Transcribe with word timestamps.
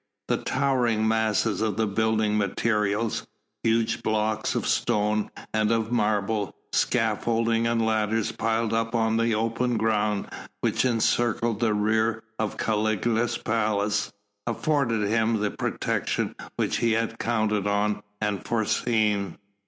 The 0.29 0.37
towering 0.37 1.07
masses 1.07 1.61
of 1.61 1.75
building 1.93 2.35
materials, 2.35 3.27
huge 3.61 4.01
blocks 4.01 4.55
of 4.55 4.65
stone 4.65 5.29
and 5.53 5.69
of 5.69 5.91
marble, 5.91 6.55
scaffoldings 6.73 7.67
and 7.67 7.85
ladders 7.85 8.31
piled 8.31 8.73
up 8.73 8.95
on 8.95 9.17
the 9.17 9.35
open 9.35 9.77
ground 9.77 10.27
which 10.61 10.85
encircled 10.85 11.59
the 11.59 11.75
rear 11.75 12.23
of 12.39 12.57
Caligula's 12.57 13.37
palace, 13.37 14.11
afforded 14.47 15.07
him 15.07 15.35
the 15.39 15.51
protection 15.51 16.33
which 16.55 16.77
he 16.77 16.93
had 16.93 17.19
counted 17.19 17.67
on 17.67 18.01
and 18.19 18.43
foreseen. 18.43 19.37